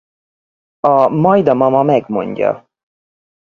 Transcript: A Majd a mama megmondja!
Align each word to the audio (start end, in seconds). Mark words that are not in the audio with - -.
A 0.79 1.07
Majd 1.09 1.47
a 1.47 1.53
mama 1.53 1.83
megmondja! 1.83 2.69